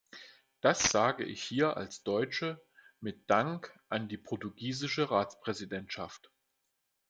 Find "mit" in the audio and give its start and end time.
3.01-3.29